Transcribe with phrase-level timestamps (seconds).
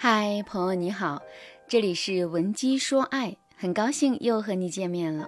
[0.00, 1.22] 嗨，朋友你好，
[1.66, 5.26] 这里是文姬说爱，很高兴又和你见面了。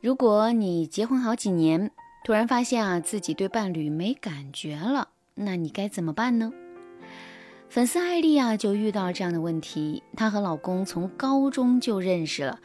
[0.00, 1.90] 如果你结婚好几年，
[2.24, 6.54] 突然发现啊自己对伴侣没感觉了，那你该怎么办呢？
[7.68, 12.60] 粉丝艾丽啊就遇到这样的问题，她和老公从高中就认识了，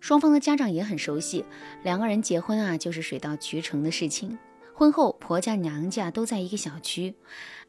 [0.00, 1.44] 双方的家长也很熟悉，
[1.84, 4.36] 两个人结婚啊就是水到渠成的事情。
[4.78, 7.14] 婚后，婆家娘家都在一个小区。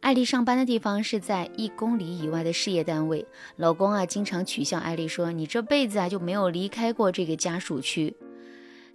[0.01, 3.25] 艾丽上班的地方是在一公里以外的事业单位。
[3.55, 8.13] 老公啊，经常取笑艾丽说：“你这辈子啊就没有离开过这个家属区。”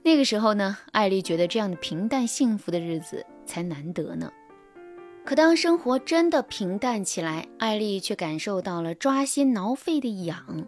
[0.05, 4.31] 那个时候呢，艾丽觉得这样的平淡幸福的日子才难得呢。
[5.25, 10.67] 可当生活真的平淡起来，艾丽却感受到了抓心挠肺的痒。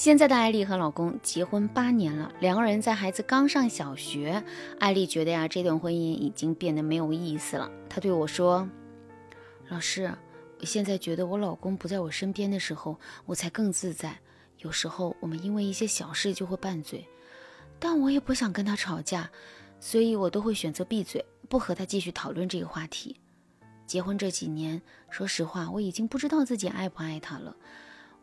[0.00, 4.42] 现在的艾丽和老公结婚八年了，两个人在孩子刚上小学，
[4.78, 7.70] 艾丽觉得呀，这段婚姻已经变得没有意思了。
[7.86, 8.66] 她对我说
[9.68, 10.10] ：“老师，
[10.58, 14.18] 我现在觉得我老公不在我身边的时候，我才更自在。
[14.60, 17.06] 有时候我们因为一些小事就会拌嘴，
[17.78, 19.30] 但我也不想跟他吵架，
[19.80, 23.20] 所以我都会选择闭嘴，不和他继续讨论这个话题。
[23.86, 27.54] 结婚这几年，说实话，我已经不知道自己爱不爱他了。”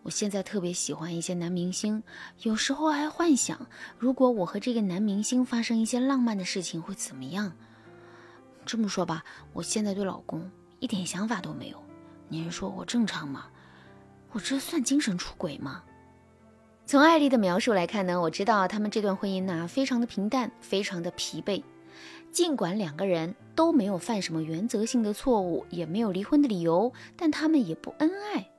[0.08, 2.02] 我现在特别喜欢一些男明星，
[2.44, 7.52] 有时候还幻想，如果我和这个男明星发生一些浪漫的事情会怎么样。
[8.66, 10.50] 这么说吧，我现在对老公
[10.80, 11.84] 一点想法都没有。
[12.30, 13.48] 您说我正常吗？
[14.32, 15.84] 我这算精神出轨吗？
[16.86, 21.62] 从艾丽的描述来看呢，我知道他们这段婚姻呢非常的平淡，非常的疲惫。
[22.32, 28.50] 尽管两个人都没有犯什么原则性的错误，也没有离婚的理由，但他们也不恩爱。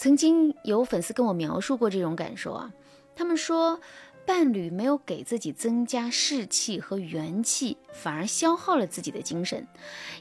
[0.00, 2.72] 曾经有粉丝跟我描述过这种感受啊，
[3.14, 3.78] 他们说
[4.24, 9.68] 伴侣没有给自己增加士气和元气，反而消耗了自己的精神，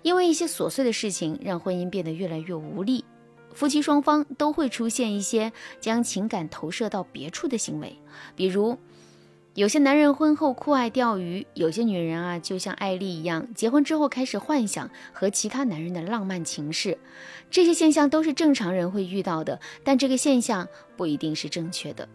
[0.02, 3.05] 因为一些琐碎的事情让婚姻变得越来越无力，
[3.53, 7.97] 夫妻双方都会出现一些将情感投射到别处的行为，
[8.35, 8.77] 比如。
[9.59, 16.97] 有些男人婚后酷爱钓鱼，有些女人啊，就像艾丽一样，结婚之后开始幻想和其他男人的浪漫情事。
[17.52, 20.66] 这些现象都是正常人会遇到的，但这个现象
[20.96, 22.08] 不一定是正确的。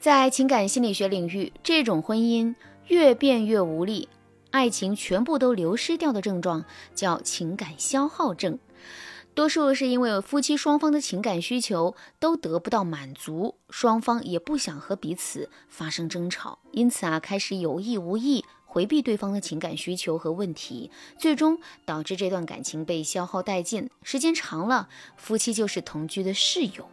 [0.00, 2.52] 在情感心理学领域，这种婚姻
[2.88, 4.08] 越变越无力，
[4.50, 6.64] 爱情全部都流失掉的症状
[6.96, 8.58] 叫情感消耗症。
[9.34, 23.90] 多数是因为夫妻双方的情感需求都得不到满足，双方也不想和彼此发生争吵，因此啊，开始有意无意回避对方的情感需求和问题，最终导致这段感情被消耗殆尽。
[24.04, 26.88] 时间长了，夫妻就是同居的室友。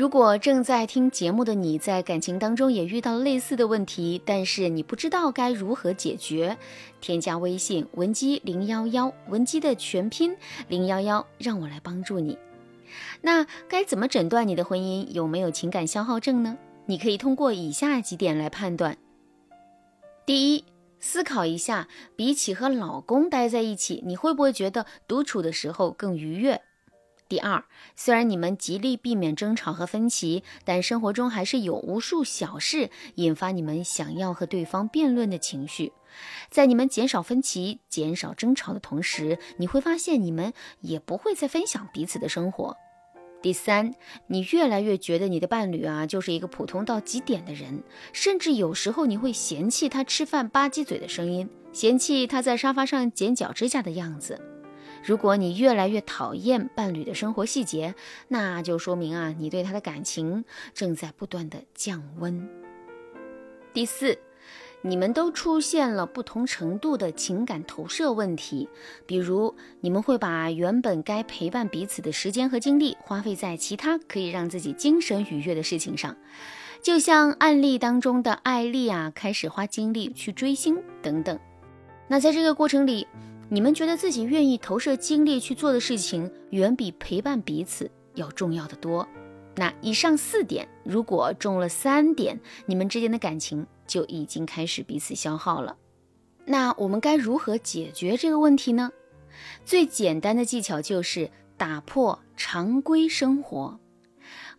[0.00, 6.56] 如果正在听节目的你在感情当中也遇到类似的问题，但是你不知道该如何解决，
[7.02, 10.34] 添加微信文姬零幺幺，文姬的全拼
[10.68, 12.38] 零幺幺，让我来帮助你。
[13.20, 16.56] 那该怎么诊断你的婚姻有没有情感消耗症呢？
[16.86, 18.96] 你可以通过以下几点来判断：
[20.24, 20.64] 第一，
[20.98, 26.62] 思考一下，比起和老公待在一起，你会不会觉得独处的时候更愉悦？
[27.30, 27.62] 第二，
[27.94, 35.92] 虽然你们极力避免争吵和分歧，但生活中还是有无数小事引发你们想要和对方辩论的情绪。
[36.50, 42.76] 在你们减少分歧、减少争吵的同时，你会发现你们也不会再分享彼此的生活。
[43.40, 43.94] 第三，
[44.26, 54.59] 你越来越觉得你的伴侣啊就是一个普通到极点的人，甚至有时候你会嫌弃他吃饭吧唧嘴的声音，嫌弃他在沙发上剪脚指甲的样子。
[55.02, 57.94] 如果你越来越讨厌伴侣的生活细节，
[58.28, 60.44] 那就说明啊，你对他的感情
[60.74, 62.48] 正在不断的降温。
[63.72, 64.18] 第四，
[64.82, 68.68] 你们都出现了不同程度的情感投射问题，
[69.06, 76.16] 比如你们会把原本该陪伴彼此的时间和精力花费在其他可以让自己精神愉悦的事情上，
[76.82, 81.38] 就像案例当中的艾丽啊，开始花精力去追星等等。
[82.08, 83.06] 那在这个过程里，
[83.52, 89.06] 你们觉得自己愿意投射精力去做的事情，远比陪伴彼此要重要的多。
[89.56, 95.76] 那以上四点，如果中了三点，你们之间的感情就已经开始彼此消耗了。
[96.44, 98.92] 那我们该如何解决这个问题呢？
[99.64, 103.80] 最简单的技巧就是打破常规生活。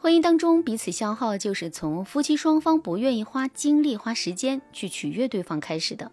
[0.02, 6.12] 婚姻当中彼此消耗，就是从夫妻双方不愿意花精力、花时间去取悦对方开始的。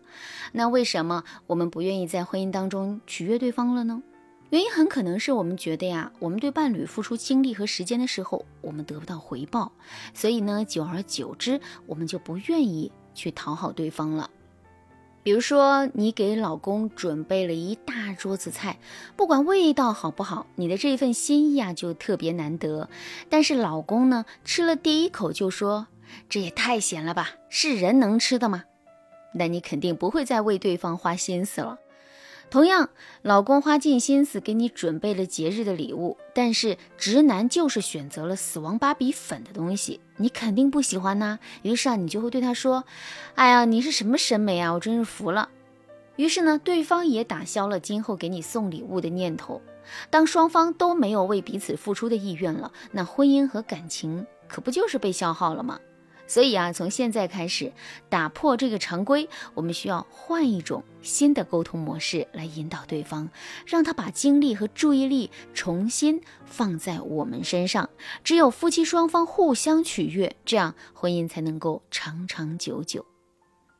[0.52, 4.02] 那为什么我们不愿意在婚姻当中取悦对方了呢？
[4.50, 9.72] 原因很可能是我们觉得呀，我们对伴侣付出精力和时间的时候，我们得不到回报，
[10.12, 14.28] 所以呢，久而久之，我们就不愿意去讨好对方了。
[15.28, 18.78] 比如说，你给老公准备了一大桌子菜，
[19.14, 22.88] 不管味道好不好，你的这份心意啊就特别难得。
[23.28, 25.88] 但是老公呢，吃了第一口就说
[26.30, 28.64] ：“这也太咸了吧，是人能吃的吗？”
[29.36, 31.76] 那你肯定不会再为对方花心思了。
[32.50, 32.88] 同样，
[33.20, 41.38] 老公花尽心思给你准备了节日的礼物，但是直男就是选择了死亡芭比粉的东西，你肯定不喜欢呐。
[41.62, 42.84] 于是啊，你就会对他说
[43.36, 44.72] ：“哎呀，你是什么审美啊？
[44.72, 45.50] 我真是服了。”
[46.16, 49.60] 于是呢，对方也打消了今后给你送礼物的念头。
[50.10, 55.78] 当双方都没有为彼此付出的意愿了，那婚姻和感情可不就是被消耗了吗？
[56.28, 57.72] 所以啊，从现在开始
[58.08, 63.28] 打破这个常规，我们需要换一种新的沟通模式来引导对方，
[63.66, 67.88] 让他把精力和注意力重新放在我们身上。
[68.22, 73.06] 只有夫妻双方互相取悦，这样婚姻才能够长长久久。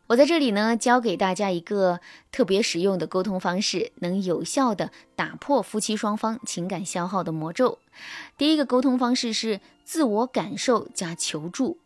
[0.06, 2.00] 我在这里呢，教给大家一个
[2.32, 7.78] 特别实用的沟通方式，能有效的打破夫妻双方情感消耗的魔咒。
[8.38, 11.76] 第一个沟通方式是自我感受加求助。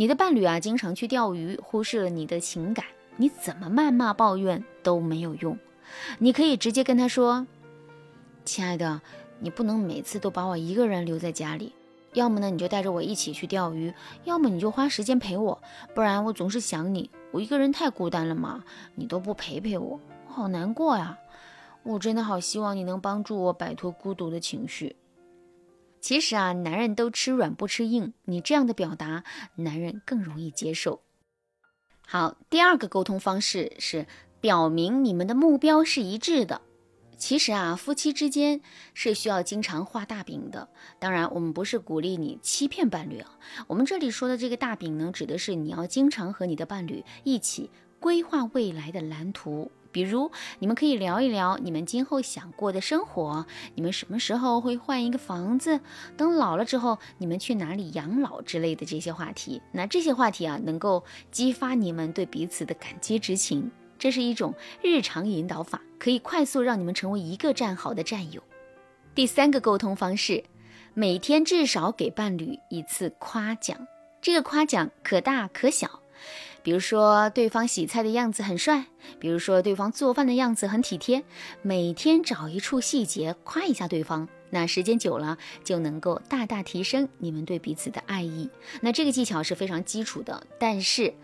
[0.00, 2.86] 你的伴侣啊，经常去钓鱼，忽视了你的情感，
[3.16, 5.58] 你怎么谩骂抱怨都没有用。
[6.20, 7.48] 你可以直接跟他说
[8.46, 9.02] ：“亲爱的，
[9.40, 11.72] 你不能每次都把我一个人留在家里，
[12.12, 13.92] 要么呢你就带着我一起去钓鱼，
[14.22, 15.60] 要么你就花时间陪我，
[15.96, 18.62] 不然我总是想你，我一个人太孤单了嘛，
[18.94, 19.98] 你都不陪陪我，
[20.28, 21.18] 我好难过呀。
[21.82, 24.94] 我真的好希望你能帮助我摆脱孤独的情绪。”
[26.08, 29.24] 其实啊，男人都吃软不吃硬，你这样的表达，
[29.56, 31.02] 男人更容易接受。
[32.00, 34.06] 好，第二个沟通方式是
[34.40, 36.62] 表明你们的目标是一致的。
[37.18, 38.62] 其实啊，夫妻之间
[38.94, 40.70] 是需要经常画大饼的。
[40.98, 43.38] 当然，我们不是鼓励你欺骗伴侣啊。
[43.66, 47.70] 我们这里说的这个大饼呢，指的是你要经常和你的伴侣一起
[48.00, 49.70] 规划未来的蓝图。
[49.98, 50.30] 比如，
[50.60, 55.80] 你们可以聊一聊你们今后想过的生活，你们什么时候会换一个房子，
[56.16, 59.60] 等老了之后你们去哪里养老之类的这些话题。
[59.72, 61.02] 那这些话题啊，能够
[61.32, 63.68] 激发你们对彼此的感激之情。
[63.98, 68.40] 这是一种日常引导法，可以快速让你们成为一个战壕的战友。
[69.16, 70.44] 第三个沟通方式，
[70.94, 73.76] 每天至少给伴侣一次夸奖，
[74.22, 75.90] 这个夸奖可大可小。
[76.62, 78.84] 比如说，对方洗菜的样子很帅；
[79.18, 81.24] 比如说，对方做饭的样子很体贴。
[81.62, 88.50] 每天找一处细节夸一下对方，那时间久了就能够大大提升你们对彼此的爱意。
[88.82, 91.14] 那这个技巧是非常基础的，但是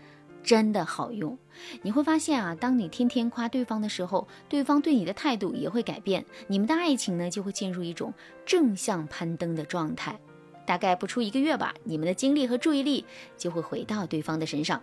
[0.41, 1.37] 真的好用。
[1.83, 8.13] 你会发现啊，当你天天夸对方的时候，对方对你的态度也会改变，你们的爱情呢就会进入一种
[8.45, 10.17] 正向攀登的状态。
[10.65, 13.05] 大概不出一个月吧，你们的精力和注意力
[13.37, 14.81] 就会回到对方的身上。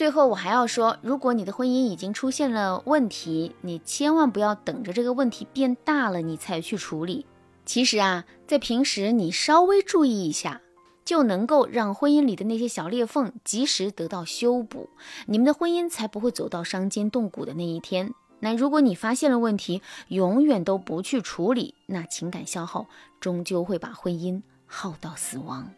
[0.00, 7.26] 最后，我还要说，如果你的婚姻已经出现了问题，你千万不要等着这个问题变大了你才去处理。
[7.66, 10.62] 其实啊，在平时你稍微注意一下，
[11.04, 14.88] 就能够让婚姻里的那些小裂缝及时得到修补，
[15.26, 18.14] 你们的婚姻才不会走到伤筋动骨的那一天。
[18.38, 22.86] 那如果你发现了问题，永远都不去处理，那情感消耗
[23.20, 25.70] 终究会把婚姻耗到死亡。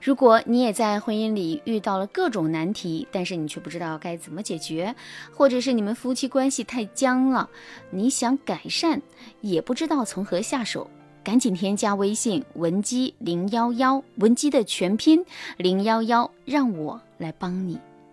[0.00, 4.94] 如果你也在婚姻里遇到了各种难题，但是你却不知道该怎么解决，
[5.34, 7.48] 或者是你们夫妻关系太僵了，
[7.90, 9.02] 你想改善
[9.42, 10.90] 也不知道从何下手，
[11.22, 15.24] 赶紧添加微信文姬零幺幺，文姬的全拼
[15.58, 17.78] 零幺幺，让我来帮你。